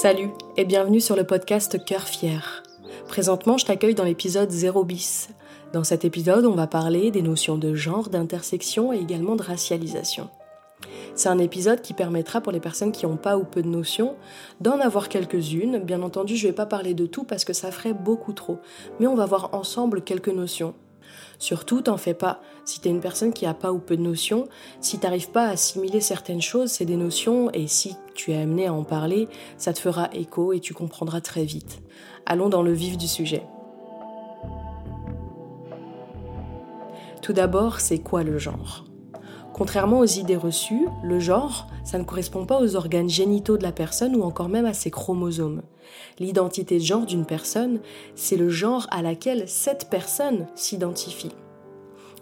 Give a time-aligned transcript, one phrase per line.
[0.00, 2.62] Salut et bienvenue sur le podcast Cœur Fier.
[3.08, 5.30] Présentement, je t'accueille dans l'épisode 0 bis.
[5.72, 10.30] Dans cet épisode, on va parler des notions de genre, d'intersection et également de racialisation.
[11.16, 14.14] C'est un épisode qui permettra pour les personnes qui n'ont pas ou peu de notions
[14.60, 15.80] d'en avoir quelques-unes.
[15.80, 18.58] Bien entendu, je ne vais pas parler de tout parce que ça ferait beaucoup trop,
[19.00, 20.74] mais on va voir ensemble quelques notions.
[21.38, 22.40] Surtout, t'en fais pas.
[22.64, 24.48] Si t'es une personne qui a pas ou peu de notions,
[24.80, 28.66] si t'arrives pas à assimiler certaines choses, c'est des notions, et si tu es amené
[28.66, 31.80] à en parler, ça te fera écho et tu comprendras très vite.
[32.26, 33.46] Allons dans le vif du sujet.
[37.22, 38.87] Tout d'abord, c'est quoi le genre?
[39.58, 43.72] Contrairement aux idées reçues, le genre, ça ne correspond pas aux organes génitaux de la
[43.72, 45.62] personne ou encore même à ses chromosomes.
[46.20, 47.80] L'identité de genre d'une personne,
[48.14, 51.32] c'est le genre à laquelle cette personne s'identifie.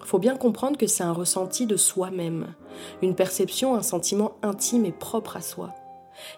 [0.00, 2.54] Faut bien comprendre que c'est un ressenti de soi-même,
[3.02, 5.74] une perception, un sentiment intime et propre à soi.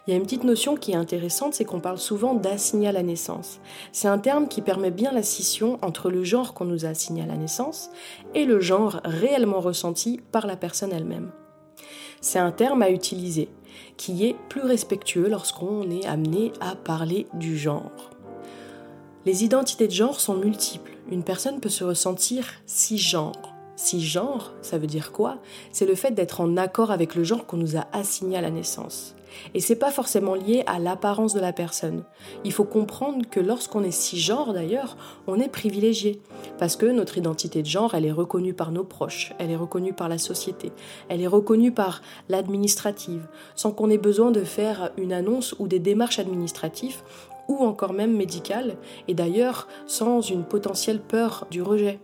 [0.06, 2.92] Il y a une petite notion qui est intéressante, c'est qu'on parle souvent d'assigné à
[2.92, 3.60] la naissance.
[3.92, 7.22] C'est un terme qui permet bien la scission entre le genre qu'on nous a assigné
[7.22, 7.90] à la naissance
[8.34, 11.30] et le genre réellement ressenti par la personne elle-même.
[12.20, 13.48] C'est un terme à utiliser
[13.96, 18.10] qui est plus respectueux lorsqu'on est amené à parler du genre.
[19.26, 20.92] Les identités de genre sont multiples.
[21.10, 23.54] Une personne peut se ressentir cisgenre.
[23.76, 25.38] Cisgenre, ça veut dire quoi?
[25.70, 28.50] C'est le fait d'être en accord avec le genre qu'on nous a assigné à la
[28.50, 29.14] naissance.
[29.54, 32.04] Et c'est pas forcément lié à l'apparence de la personne.
[32.44, 36.20] Il faut comprendre que lorsqu'on est cisgenre d'ailleurs, on est privilégié.
[36.58, 39.92] Parce que notre identité de genre, elle est reconnue par nos proches, elle est reconnue
[39.92, 40.72] par la société,
[41.08, 45.78] elle est reconnue par l'administrative, sans qu'on ait besoin de faire une annonce ou des
[45.78, 47.02] démarches administratives
[47.48, 48.76] ou encore même médicales,
[49.08, 51.98] et d'ailleurs sans une potentielle peur du rejet.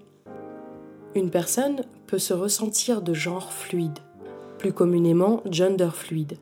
[1.15, 3.99] Une personne peut se ressentir de genre fluide,
[4.59, 6.39] plus communément gender fluide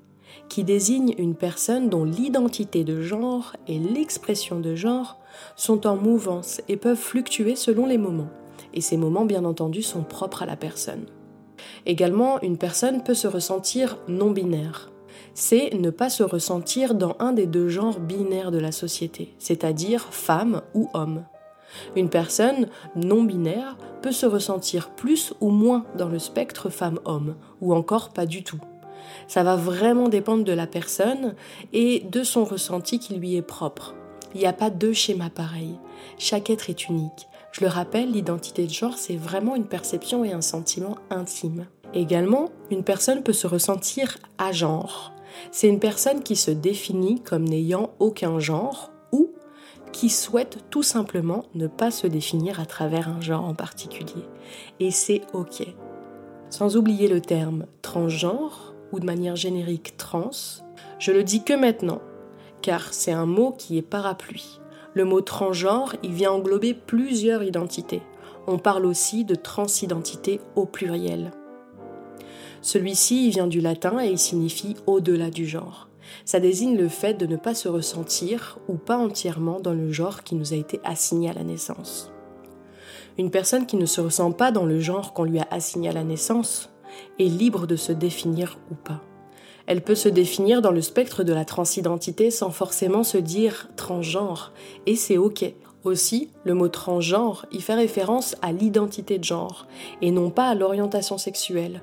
[0.48, 5.18] qui désigne une personne dont l'identité de genre et l'expression de genre
[5.56, 8.30] sont en mouvance et peuvent fluctuer selon les moments.
[8.74, 11.06] Et ces moments, bien entendu, sont propres à la personne.
[11.86, 14.90] Également, une personne peut se ressentir non-binaire.
[15.34, 20.12] C'est ne pas se ressentir dans un des deux genres binaires de la société, c'est-à-dire
[20.12, 21.24] femme ou homme.
[21.96, 27.74] Une personne non binaire peut se ressentir plus ou moins dans le spectre femme-homme, ou
[27.74, 28.60] encore pas du tout.
[29.28, 31.34] Ça va vraiment dépendre de la personne
[31.72, 33.94] et de son ressenti qui lui est propre.
[34.34, 35.78] Il n'y a pas deux schémas pareils.
[36.18, 37.28] Chaque être est unique.
[37.52, 41.66] Je le rappelle, l'identité de genre, c'est vraiment une perception et un sentiment intime.
[41.92, 45.12] Également, une personne peut se ressentir à genre.
[45.50, 49.30] C'est une personne qui se définit comme n'ayant aucun genre ou
[49.92, 54.24] qui souhaite tout simplement ne pas se définir à travers un genre en particulier.
[54.80, 55.62] Et c'est OK.
[56.48, 60.30] Sans oublier le terme transgenre, ou de manière générique trans,
[60.98, 62.00] je le dis que maintenant,
[62.60, 64.60] car c'est un mot qui est parapluie.
[64.94, 68.02] Le mot transgenre, il vient englober plusieurs identités.
[68.46, 71.30] On parle aussi de transidentité au pluriel.
[72.60, 75.88] Celui-ci vient du latin et il signifie au-delà du genre.
[76.24, 80.22] Ça désigne le fait de ne pas se ressentir ou pas entièrement dans le genre
[80.22, 82.12] qui nous a été assigné à la naissance.
[83.18, 85.92] Une personne qui ne se ressent pas dans le genre qu'on lui a assigné à
[85.92, 86.71] la naissance
[87.18, 89.00] est libre de se définir ou pas.
[89.66, 94.52] Elle peut se définir dans le spectre de la transidentité sans forcément se dire transgenre,
[94.86, 95.54] et c'est ok.
[95.84, 99.66] Aussi, le mot transgenre y fait référence à l'identité de genre,
[100.00, 101.82] et non pas à l'orientation sexuelle.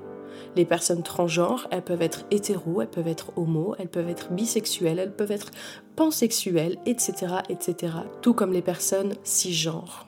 [0.55, 4.99] Les personnes transgenres, elles peuvent être hétéro, elles peuvent être homo, elles peuvent être bisexuelles,
[4.99, 5.51] elles peuvent être
[5.95, 7.13] pansexuelles, etc.,
[7.49, 10.07] etc., tout comme les personnes cisgenres.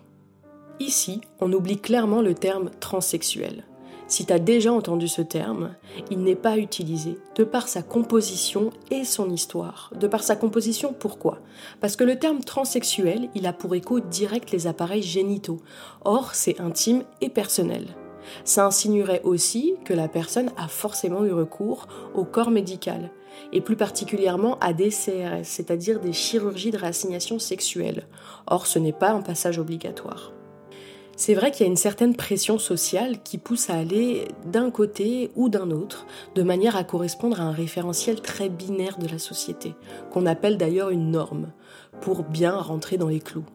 [0.80, 3.66] Ici, on oublie clairement le terme transsexuel.
[4.12, 5.74] Si tu as déjà entendu ce terme,
[6.10, 9.90] il n'est pas utilisé, de par sa composition et son histoire.
[9.98, 11.40] De par sa composition, pourquoi?
[11.80, 15.62] Parce que le terme transsexuel, il a pour écho direct les appareils génitaux.
[16.04, 17.88] Or, c'est intime et personnel.
[18.44, 23.12] Ça insinuerait aussi que la personne a forcément eu recours au corps médical,
[23.54, 28.10] et plus particulièrement à des CRS, c'est-à-dire des chirurgies de réassignation sexuelle.
[28.46, 30.34] Or, ce n'est pas un passage obligatoire.
[31.24, 35.30] C'est vrai qu'il y a une certaine pression sociale qui pousse à aller d'un côté
[35.36, 39.76] ou d'un autre, de manière à correspondre à un référentiel très binaire de la société,
[40.12, 41.52] qu'on appelle d'ailleurs une norme,
[42.02, 43.46] pour bien rentrer dans les clous.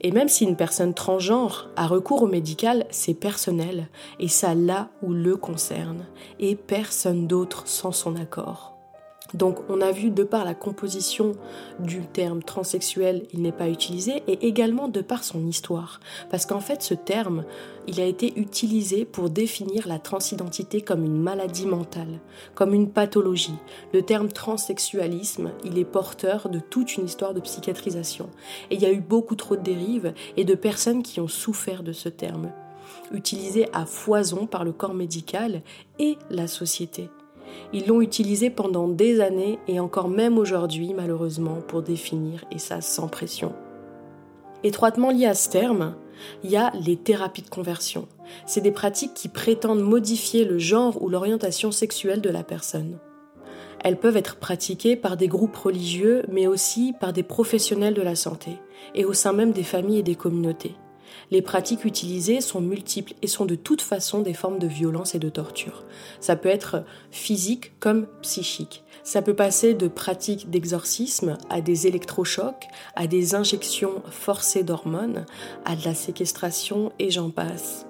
[0.00, 4.88] Et même si une personne transgenre a recours au médical, c'est personnel, et ça là
[5.02, 6.06] où le concerne,
[6.40, 8.71] et personne d'autre sans son accord.
[9.34, 11.32] Donc on a vu de par la composition
[11.78, 16.00] du terme transsexuel, il n'est pas utilisé, et également de par son histoire.
[16.30, 17.44] Parce qu'en fait ce terme,
[17.86, 22.20] il a été utilisé pour définir la transidentité comme une maladie mentale,
[22.54, 23.56] comme une pathologie.
[23.92, 28.28] Le terme transsexualisme, il est porteur de toute une histoire de psychiatrisation.
[28.70, 31.82] Et il y a eu beaucoup trop de dérives et de personnes qui ont souffert
[31.82, 32.50] de ce terme,
[33.12, 35.62] utilisé à foison par le corps médical
[35.98, 37.08] et la société.
[37.72, 42.80] Ils l'ont utilisé pendant des années et encore même aujourd'hui malheureusement pour définir, et ça
[42.80, 43.52] sans pression.
[44.64, 45.96] Étroitement lié à ce terme,
[46.44, 48.06] il y a les thérapies de conversion.
[48.46, 52.98] C'est des pratiques qui prétendent modifier le genre ou l'orientation sexuelle de la personne.
[53.84, 58.14] Elles peuvent être pratiquées par des groupes religieux, mais aussi par des professionnels de la
[58.14, 58.52] santé,
[58.94, 60.76] et au sein même des familles et des communautés.
[61.30, 65.18] Les pratiques utilisées sont multiples et sont de toute façon des formes de violence et
[65.18, 65.84] de torture.
[66.20, 68.84] Ça peut être physique comme psychique.
[69.04, 75.26] Ça peut passer de pratiques d'exorcisme à des électrochocs, à des injections forcées d'hormones,
[75.64, 77.86] à de la séquestration et j'en passe.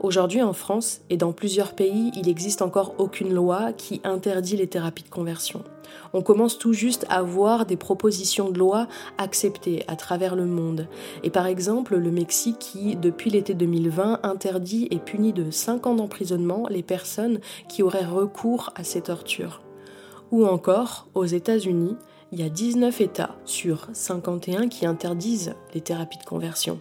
[0.00, 4.68] Aujourd'hui en France et dans plusieurs pays, il n'existe encore aucune loi qui interdit les
[4.68, 5.64] thérapies de conversion.
[6.12, 8.86] On commence tout juste à voir des propositions de loi
[9.18, 10.86] acceptées à travers le monde.
[11.24, 15.94] Et par exemple, le Mexique qui, depuis l'été 2020, interdit et punit de 5 ans
[15.96, 19.62] d'emprisonnement les personnes qui auraient recours à ces tortures.
[20.30, 21.96] Ou encore, aux États-Unis,
[22.30, 26.78] il y a 19 États sur 51 qui interdisent les thérapies de conversion.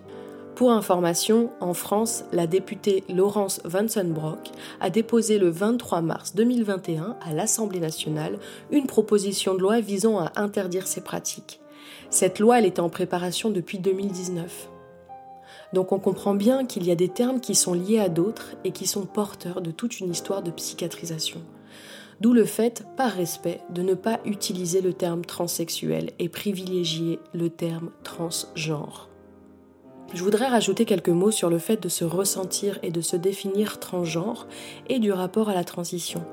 [0.57, 4.49] Pour information, en France, la députée Laurence Vansenbrock
[4.79, 8.39] a déposé le 23 mars 2021 à l'Assemblée nationale
[8.71, 11.59] une proposition de loi visant à interdire ces pratiques.
[12.09, 14.67] Cette loi, elle était en préparation depuis 2019.
[15.73, 18.71] Donc on comprend bien qu'il y a des termes qui sont liés à d'autres et
[18.71, 21.43] qui sont porteurs de toute une histoire de psychiatrisation.
[22.19, 27.51] D'où le fait, par respect, de ne pas utiliser le terme transsexuel et privilégier le
[27.51, 29.07] terme transgenre.
[30.13, 33.79] Je voudrais rajouter quelques mots sur le fait de se ressentir et de se définir
[33.79, 34.47] transgenre
[34.87, 36.23] et du rapport à la transition.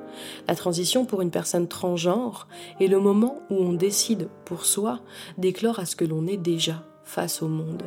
[0.47, 2.47] La transition pour une personne transgenre
[2.81, 5.01] est le moment où on décide pour soi
[5.39, 7.83] d'éclore à ce que l'on est déjà face au monde,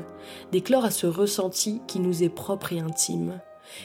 [0.51, 3.39] d'éclore à ce ressenti qui nous est propre et intime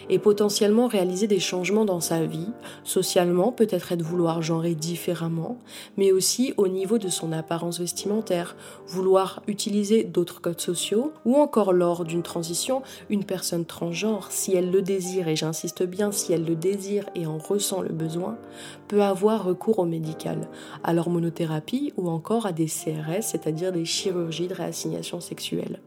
[0.09, 2.49] et potentiellement réaliser des changements dans sa vie,
[2.85, 5.59] socialement peut-être être vouloir genrer différemment,
[5.97, 8.57] mais aussi au niveau de son apparence vestimentaire,
[8.87, 14.71] vouloir utiliser d'autres codes sociaux, ou encore lors d'une transition, une personne transgenre, si elle
[14.71, 18.39] le désire, et j'insiste bien, si elle le désire et en ressent le besoin,
[18.89, 20.49] peut avoir recours au médical,
[20.85, 25.81] à l'hormonothérapie ou encore à des CRS, c'est-à-dire des chirurgies de réassignation sexuelle.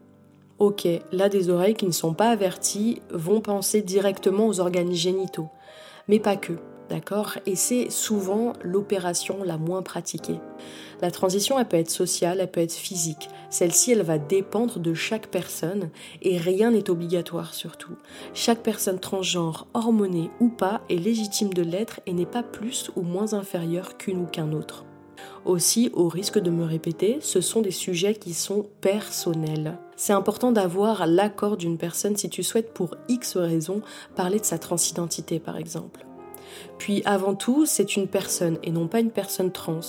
[0.58, 5.50] Ok, là des oreilles qui ne sont pas averties vont penser directement aux organes génitaux,
[6.08, 6.54] mais pas que,
[6.88, 7.34] d'accord?
[7.44, 10.40] Et c'est souvent l'opération la moins pratiquée.
[11.02, 13.28] La transition, elle peut être sociale, elle peut être physique.
[13.50, 15.90] Celle-ci, elle va dépendre de chaque personne
[16.22, 17.96] et rien n'est obligatoire surtout.
[18.32, 23.02] Chaque personne transgenre, hormonée ou pas, est légitime de l'être et n'est pas plus ou
[23.02, 24.86] moins inférieure qu'une ou qu'un autre.
[25.44, 29.78] Aussi, au risque de me répéter, ce sont des sujets qui sont personnels.
[29.96, 33.80] C'est important d'avoir l'accord d'une personne si tu souhaites pour X raisons
[34.14, 36.04] parler de sa transidentité par exemple.
[36.78, 39.80] Puis avant tout, c'est une personne et non pas une personne trans.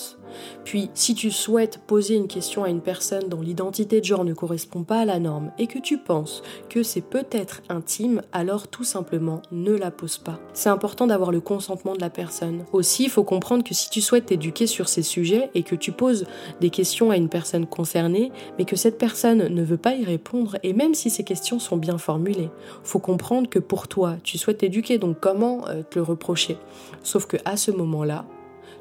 [0.64, 4.34] Puis, si tu souhaites poser une question à une personne dont l'identité de genre ne
[4.34, 8.84] correspond pas à la norme et que tu penses que c'est peut-être intime, alors tout
[8.84, 10.40] simplement ne la pose pas.
[10.54, 12.66] C'est important d'avoir le consentement de la personne.
[12.74, 15.92] Aussi, il faut comprendre que si tu souhaites t'éduquer sur ces sujets et que tu
[15.92, 16.26] poses
[16.62, 20.58] des questions à une personne concernée, mais que cette personne ne veut pas y répondre,
[20.64, 22.50] et même si ces questions sont bien formulées,
[22.84, 26.58] faut comprendre que pour toi, tu souhaites t'éduquer, donc comment euh, te le reprocher?
[27.04, 28.26] Sauf que à ce moment-là,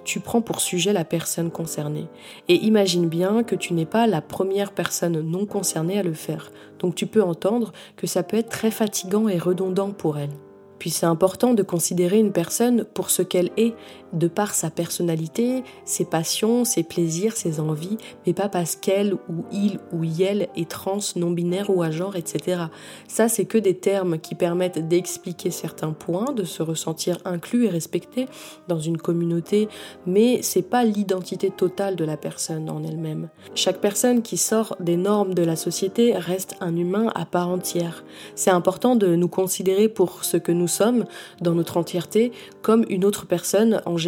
[0.06, 2.06] tu prends pour sujet la personne concernée.
[2.48, 6.52] Et imagine bien que tu n'es pas la première personne non concernée à le faire.
[6.78, 10.30] Donc tu peux entendre que ça peut être très fatigant et redondant pour elle.
[10.78, 13.74] Puis c'est important de considérer une personne pour ce qu'elle est,
[14.16, 19.44] de par sa personnalité, ses passions, ses plaisirs, ses envies, mais pas parce qu'elle ou
[19.52, 22.64] il ou elle est trans, non-binaire ou à genre, etc.
[23.06, 27.68] Ça, c'est que des termes qui permettent d'expliquer certains points, de se ressentir inclus et
[27.68, 28.26] respecté
[28.68, 29.68] dans une communauté,
[30.06, 33.28] mais c'est pas l'identité totale de la personne en elle-même.
[33.54, 38.04] Chaque personne qui sort des normes de la société reste un humain à part entière.
[38.34, 41.04] C'est important de nous considérer pour ce que nous sommes
[41.40, 42.32] dans notre entièreté
[42.62, 44.05] comme une autre personne en général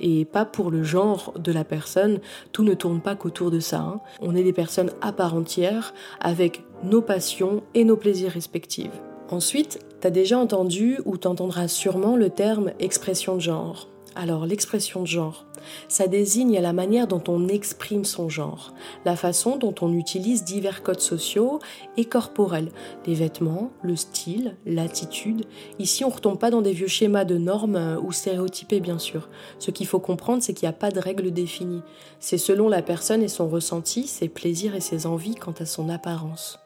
[0.00, 2.20] et pas pour le genre de la personne.
[2.52, 3.80] Tout ne tourne pas qu'autour de ça.
[3.80, 4.00] Hein.
[4.20, 8.90] On est des personnes à part entière avec nos passions et nos plaisirs respectifs.
[9.30, 13.88] Ensuite, t'as déjà entendu ou t'entendras sûrement le terme expression de genre.
[14.14, 15.44] Alors l'expression de genre,
[15.88, 18.74] ça désigne la manière dont on exprime son genre,
[19.04, 21.58] la façon dont on utilise divers codes sociaux
[21.96, 22.70] et corporels,
[23.06, 25.44] les vêtements, le style, l'attitude.
[25.78, 28.98] Ici on ne retombe pas dans des vieux schémas de normes euh, ou stéréotypés bien
[28.98, 29.28] sûr.
[29.58, 31.82] Ce qu'il faut comprendre c'est qu'il n'y a pas de règles définies.
[32.20, 35.88] C'est selon la personne et son ressenti, ses plaisirs et ses envies quant à son
[35.88, 36.58] apparence.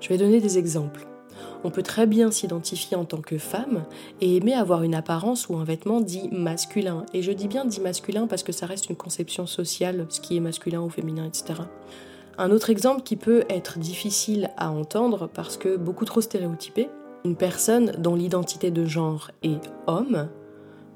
[0.00, 1.09] Je vais donner des exemples
[1.64, 3.84] on peut très bien s'identifier en tant que femme
[4.20, 7.04] et aimer avoir une apparence ou un vêtement dit masculin.
[7.14, 10.36] Et je dis bien dit masculin parce que ça reste une conception sociale, ce qui
[10.36, 11.60] est masculin ou féminin, etc.
[12.38, 16.88] Un autre exemple qui peut être difficile à entendre parce que beaucoup trop stéréotypé,
[17.24, 20.28] une personne dont l'identité de genre est homme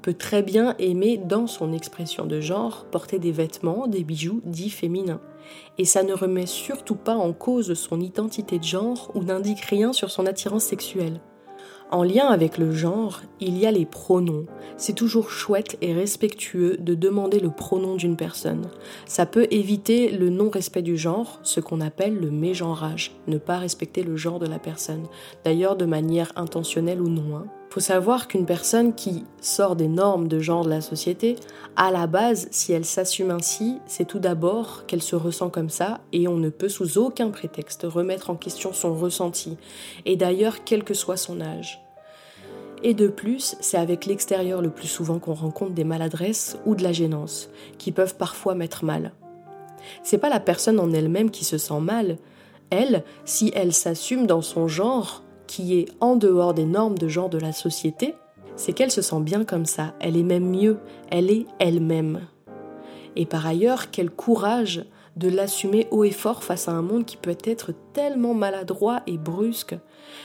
[0.05, 4.69] peut très bien aimer dans son expression de genre porter des vêtements, des bijoux dits
[4.69, 5.19] féminins.
[5.79, 9.93] Et ça ne remet surtout pas en cause son identité de genre ou n'indique rien
[9.93, 11.21] sur son attirance sexuelle.
[11.89, 14.45] En lien avec le genre, il y a les pronoms.
[14.77, 18.67] C'est toujours chouette et respectueux de demander le pronom d'une personne.
[19.07, 24.03] Ça peut éviter le non-respect du genre, ce qu'on appelle le mégenrage, ne pas respecter
[24.03, 25.07] le genre de la personne,
[25.43, 27.37] d'ailleurs de manière intentionnelle ou non.
[27.37, 31.35] Hein faut savoir qu'une personne qui sort des normes de genre de la société,
[31.75, 35.99] à la base, si elle s'assume ainsi, c'est tout d'abord qu'elle se ressent comme ça
[36.13, 39.57] et on ne peut sous aucun prétexte remettre en question son ressenti,
[40.05, 41.83] et d'ailleurs quel que soit son âge.
[42.81, 46.83] Et de plus, c'est avec l'extérieur le plus souvent qu'on rencontre des maladresses ou de
[46.83, 49.11] la gênance, qui peuvent parfois mettre mal.
[50.01, 52.19] C'est pas la personne en elle-même qui se sent mal,
[52.69, 57.29] elle, si elle s'assume dans son genre, qui est en dehors des normes de genre
[57.29, 58.15] de la société,
[58.55, 60.77] c'est qu'elle se sent bien comme ça, elle est même mieux,
[61.11, 62.21] elle est elle-même.
[63.15, 64.85] Et par ailleurs, quel courage
[65.15, 69.17] de l'assumer haut et fort face à un monde qui peut être tellement maladroit et
[69.17, 69.75] brusque.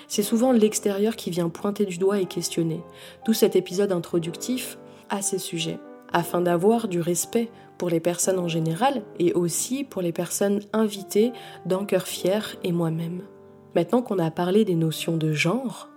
[0.08, 2.82] C'est souvent l'extérieur qui vient pointer du doigt et questionner.
[3.24, 5.78] D'où cet épisode introductif à ces sujets,
[6.12, 11.32] afin d'avoir du respect pour les personnes en général et aussi pour les personnes invitées
[11.66, 13.22] d'un cœur fier et moi-même.
[13.76, 15.88] Maintenant qu'on a parlé des notions de genre,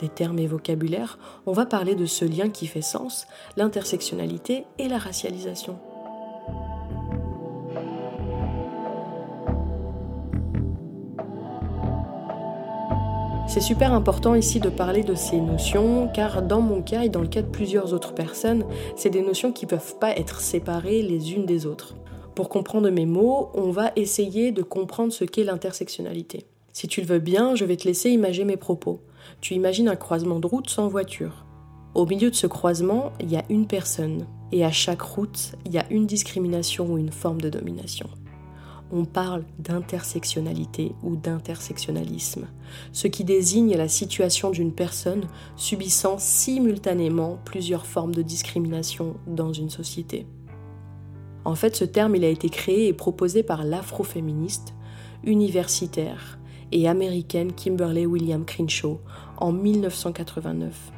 [0.00, 4.88] des termes et vocabulaires, on va parler de ce lien qui fait sens, l'intersectionnalité et
[4.88, 5.78] la racialisation.
[13.46, 17.20] C'est super important ici de parler de ces notions car dans mon cas et dans
[17.20, 18.64] le cas de plusieurs autres personnes,
[18.96, 21.94] c'est des notions qui ne peuvent pas être séparées les unes des autres.
[22.34, 26.46] Pour comprendre mes mots, on va essayer de comprendre ce qu'est l'intersectionnalité.
[26.72, 29.00] Si tu le veux bien, je vais te laisser imager mes propos.
[29.40, 31.44] Tu imagines un croisement de route sans voiture.
[31.94, 35.72] Au milieu de ce croisement, il y a une personne, et à chaque route, il
[35.72, 38.08] y a une discrimination ou une forme de domination.
[38.92, 42.46] On parle d'intersectionnalité ou d'intersectionnalisme,
[42.92, 49.70] ce qui désigne la situation d'une personne subissant simultanément plusieurs formes de discrimination dans une
[49.70, 50.26] société.
[51.44, 54.74] En fait, ce terme il a été créé et proposé par l'afroféministe
[55.24, 56.39] universitaire
[56.72, 59.00] et américaine Kimberly William Crenshaw
[59.38, 60.92] en 1989.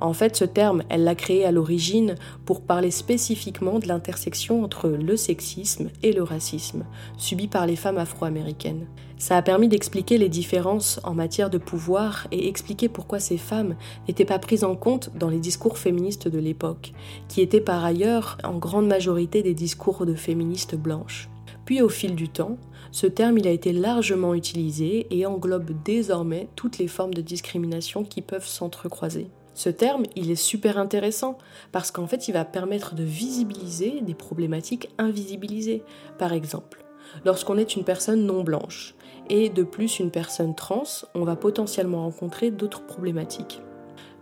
[0.00, 4.88] En fait, ce terme, elle l'a créé à l'origine pour parler spécifiquement de l'intersection entre
[4.88, 6.84] le sexisme et le racisme
[7.16, 8.86] subi par les femmes afro-américaines.
[9.18, 13.74] Ça a permis d'expliquer les différences en matière de pouvoir et expliquer pourquoi ces femmes
[14.06, 16.92] n'étaient pas prises en compte dans les discours féministes de l'époque,
[17.28, 21.30] qui étaient par ailleurs en grande majorité des discours de féministes blanches.
[21.64, 22.58] Puis au fil du temps,
[22.96, 28.04] ce terme il a été largement utilisé et englobe désormais toutes les formes de discrimination
[28.04, 29.28] qui peuvent s'entrecroiser.
[29.52, 31.36] Ce terme, il est super intéressant
[31.72, 35.82] parce qu'en fait, il va permettre de visibiliser des problématiques invisibilisées.
[36.16, 36.86] Par exemple,
[37.26, 38.94] lorsqu'on est une personne non blanche
[39.28, 40.84] et de plus une personne trans,
[41.14, 43.60] on va potentiellement rencontrer d'autres problématiques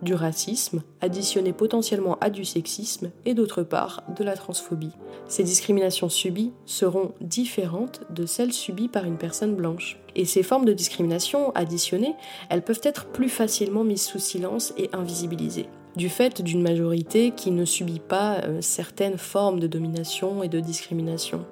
[0.05, 4.93] du racisme, additionné potentiellement à du sexisme, et d'autre part de la transphobie.
[5.27, 9.99] Ces discriminations subies seront différentes de celles subies par une personne blanche.
[10.15, 12.15] Et ces formes de discrimination additionnées,
[12.51, 17.53] elles peuvent être plus facilement mises sous silence et invisibilisées du fait d'une majorité qui
[17.53, 21.47] ne subit pas euh, certaines formes de domination et de discrimination.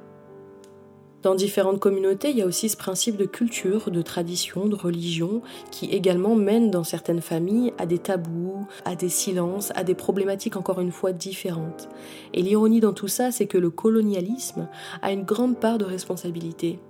[1.22, 5.40] Dans différentes communautés, il y a aussi ce principe de culture, de tradition, de religion,
[5.70, 10.56] qui également mène dans certaines familles à des tabous, à des silences, à des problématiques
[10.56, 11.88] encore une fois différentes.
[12.34, 14.66] Et l'ironie dans tout ça, c'est que le colonialisme
[15.00, 16.80] a une grande part de responsabilité.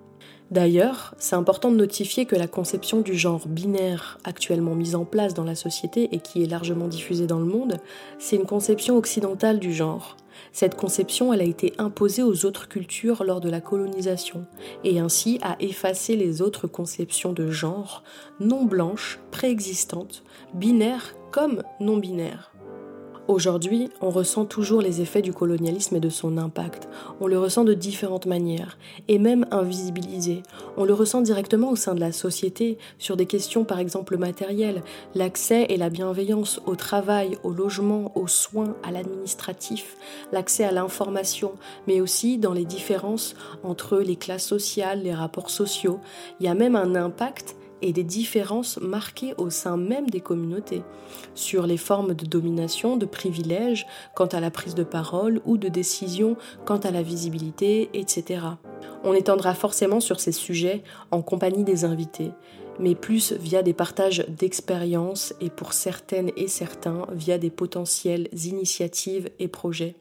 [0.51, 5.35] D'ailleurs, c'est important de notifier que la conception du genre binaire actuellement mise en place
[5.35, 7.77] dans la société et qui est largement diffusée dans le monde,
[8.19, 10.17] c'est une conception occidentale du genre.
[10.53, 14.47] Cette conception, elle a été imposée aux autres cultures lors de la colonisation,
[14.85, 18.03] et ainsi a effacé les autres conceptions de genre
[18.41, 20.23] non blanches, préexistantes,
[20.55, 22.52] binaires comme non binaires.
[23.29, 26.89] Aujourd'hui, on ressent toujours les effets du colonialisme et de son impact.
[27.21, 30.43] On le ressent de différentes manières, et même invisibilisé.
[30.77, 34.83] On le ressent directement au sein de la société, sur des questions par exemple matérielles,
[35.15, 39.97] l'accès et la bienveillance au travail, au logement, aux soins, à l'administratif,
[40.33, 41.53] l'accès à l'information,
[41.87, 46.01] mais aussi dans les différences entre les classes sociales, les rapports sociaux.
[46.41, 50.83] Il y a même un impact et des différences marquées au sein même des communautés,
[51.35, 55.69] sur les formes de domination, de privilèges quant à la prise de parole ou de
[55.69, 58.41] décision quant à la visibilité, etc.
[59.05, 62.31] On étendra forcément sur ces sujets en compagnie des invités,
[62.79, 69.31] mais plus via des partages d'expériences et pour certaines et certains via des potentielles initiatives
[69.39, 69.97] et projets.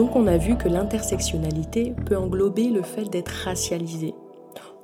[0.00, 4.14] Donc on a vu que l'intersectionnalité peut englober le fait d'être racialisé.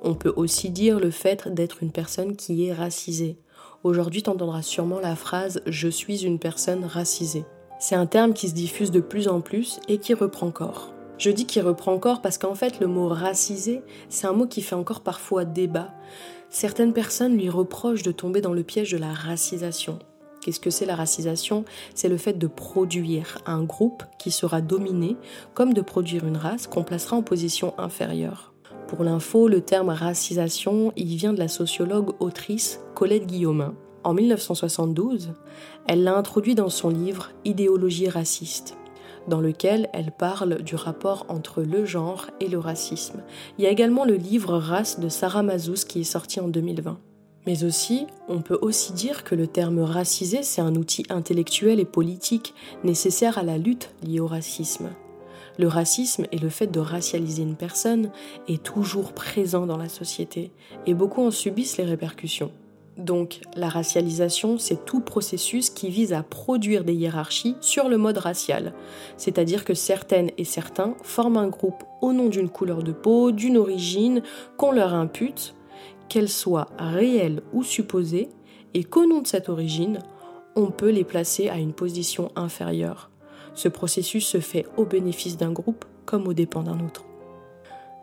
[0.03, 3.39] On peut aussi dire le fait d'être une personne qui est racisée.
[3.83, 7.45] Aujourd'hui, tu entendras sûrement la phrase Je suis une personne racisée.
[7.79, 10.93] C'est un terme qui se diffuse de plus en plus et qui reprend corps.
[11.17, 14.61] Je dis qu'il reprend corps parce qu'en fait, le mot racisé, c'est un mot qui
[14.61, 15.95] fait encore parfois débat.
[16.51, 19.97] Certaines personnes lui reprochent de tomber dans le piège de la racisation.
[20.47, 21.65] Qu'est-ce que c'est la racisation?
[21.93, 25.17] C'est le fait de produire un groupe qui sera dominé,
[25.53, 28.53] comme de produire une race qu'on placera en position inférieure.
[28.87, 33.75] Pour l'info, le terme racisation, il vient de la sociologue autrice Colette Guillaumin.
[34.05, 35.33] En 1972,
[35.85, 38.77] elle l'a introduit dans son livre Idéologie raciste
[39.27, 43.21] dans lequel elle parle du rapport entre le genre et le racisme.
[43.57, 46.97] Il y a également le livre Race de Sarah Mazous qui est sorti en 2020.
[47.47, 51.85] Mais aussi, on peut aussi dire que le terme racisé, c'est un outil intellectuel et
[51.85, 54.89] politique nécessaire à la lutte liée au racisme.
[55.57, 58.11] Le racisme et le fait de racialiser une personne
[58.49, 60.51] est toujours présent dans la société
[60.85, 62.51] et beaucoup en subissent les répercussions.
[62.97, 68.17] Donc la racialisation, c'est tout processus qui vise à produire des hiérarchies sur le mode
[68.17, 68.73] racial,
[69.15, 73.57] c'est-à-dire que certaines et certains forment un groupe au nom d'une couleur de peau, d'une
[73.57, 74.21] origine
[74.57, 75.53] qu'on leur impute
[76.09, 78.29] qu'elles soient réelles ou supposées,
[78.73, 79.99] et qu'au nom de cette origine,
[80.55, 83.11] on peut les placer à une position inférieure.
[83.53, 87.05] Ce processus se fait au bénéfice d'un groupe comme au dépens d'un autre.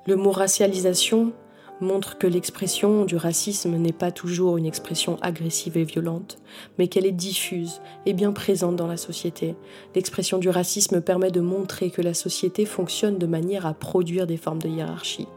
[0.07, 1.33] Le mot racialisation
[1.81, 6.39] montre que l'expression du racisme n'est pas toujours une expression agressive et violente,
[6.79, 9.57] mais qu'elle est diffuse et bien présente dans la société.
[9.95, 14.37] L'expression du racisme permet de montrer que la société fonctionne de manière à produire des
[14.37, 15.29] formes de hiérarchie.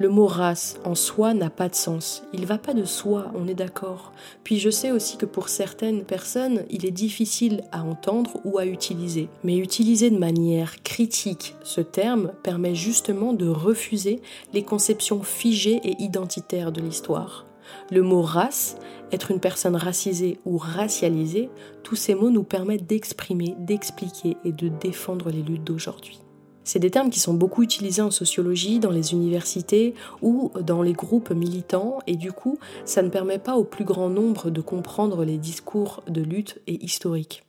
[0.00, 2.22] Le mot race en soi n'a pas de sens.
[2.32, 4.14] Il va pas de soi, on est d'accord.
[4.44, 8.64] Puis je sais aussi que pour certaines personnes, il est difficile à entendre ou à
[8.64, 9.28] utiliser.
[9.44, 14.22] Mais utiliser de manière critique ce terme permet justement de refuser
[14.54, 17.44] les conceptions figées et identitaires de l'histoire.
[17.90, 18.78] Le mot race,
[19.12, 21.50] être une personne racisée ou racialisée,
[21.82, 26.22] tous ces mots nous permettent d'exprimer, d'expliquer et de défendre les luttes d'aujourd'hui.
[26.64, 30.92] C'est des termes qui sont beaucoup utilisés en sociologie, dans les universités ou dans les
[30.92, 35.24] groupes militants, et du coup, ça ne permet pas au plus grand nombre de comprendre
[35.24, 37.42] les discours de lutte et historiques.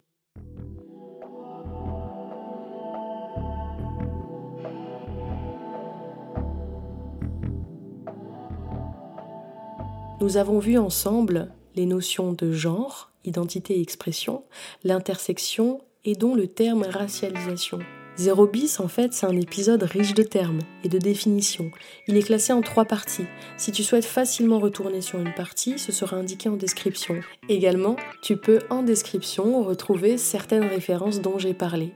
[10.21, 14.43] Nous avons vu ensemble les notions de genre, identité et expression,
[14.84, 17.80] l'intersection et dont le terme racialisation.
[18.17, 21.71] Zéro bis, en fait, c'est un épisode riche de termes et de définitions.
[22.08, 23.26] Il est classé en trois parties.
[23.58, 27.21] Si tu souhaites facilement retourner sur une partie, ce sera indiqué en description.
[27.50, 31.93] Également, tu peux en description retrouver certaines références dont j'ai parlé.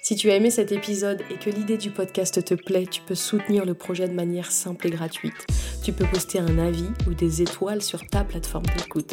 [0.00, 3.14] Si tu as aimé cet épisode et que l'idée du podcast te plaît, tu peux
[3.14, 5.46] soutenir le projet de manière simple et gratuite.
[5.82, 9.12] Tu peux poster un avis ou des étoiles sur ta plateforme d'écoute.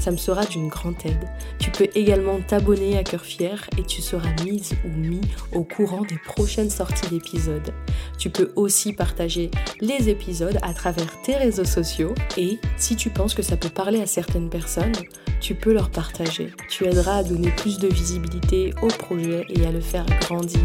[0.00, 1.28] Ça me sera d'une grande aide.
[1.58, 5.20] Tu peux également t'abonner à Cœur Fier et tu seras mise ou mis
[5.52, 7.72] au courant des prochaines sorties d'épisodes.
[8.18, 13.34] Tu peux aussi partager les épisodes à travers tes réseaux sociaux et si tu penses
[13.34, 14.94] que ça peut parler à certaines personnes,
[15.40, 16.52] tu peux leur partager.
[16.68, 20.60] Tu aideras à donner plus de visibilité au projet et à le faire grandir.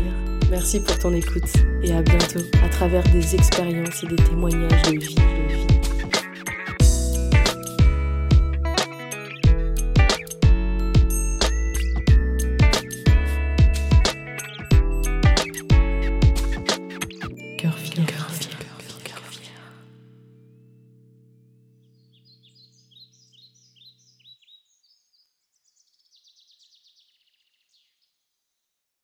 [0.50, 1.52] Merci pour ton écoute
[1.84, 5.16] et à bientôt à travers des expériences et des témoignages de vie.